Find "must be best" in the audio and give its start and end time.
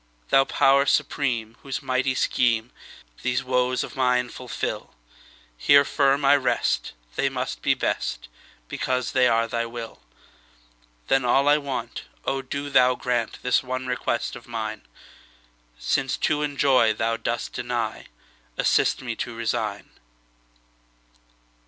7.29-8.27